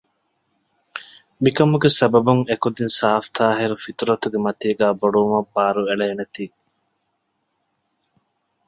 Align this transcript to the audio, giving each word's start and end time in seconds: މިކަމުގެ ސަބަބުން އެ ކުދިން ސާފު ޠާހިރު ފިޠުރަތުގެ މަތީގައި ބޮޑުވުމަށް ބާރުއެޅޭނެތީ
މިކަމުގެ 1.43 1.89
ސަބަބުން 1.97 2.43
އެ 2.47 2.55
ކުދިން 2.63 2.93
ސާފު 2.99 3.29
ޠާހިރު 3.35 3.75
ފިޠުރަތުގެ 3.83 4.39
މަތީގައި 4.45 4.95
ބޮޑުވުމަށް 5.01 5.51
ބާރުއެޅޭނެތީ 5.55 6.45